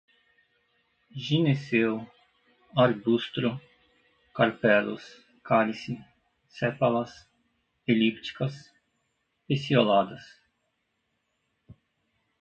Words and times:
gineceu, 1.15 2.03
arbustro, 2.75 3.61
carpelos, 4.33 5.05
cálice, 5.43 6.03
sépalas, 6.47 7.27
elípticas, 7.87 8.73
pecioladas 9.47 10.23